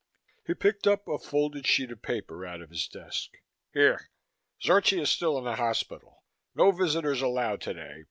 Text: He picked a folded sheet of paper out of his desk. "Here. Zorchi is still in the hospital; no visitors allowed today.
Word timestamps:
He 0.47 0.55
picked 0.55 0.87
a 0.87 0.97
folded 1.19 1.67
sheet 1.67 1.91
of 1.91 2.01
paper 2.01 2.43
out 2.43 2.59
of 2.63 2.71
his 2.71 2.87
desk. 2.87 3.37
"Here. 3.71 4.09
Zorchi 4.59 4.99
is 4.99 5.11
still 5.11 5.37
in 5.37 5.43
the 5.43 5.57
hospital; 5.57 6.23
no 6.55 6.71
visitors 6.71 7.21
allowed 7.21 7.61
today. 7.61 7.99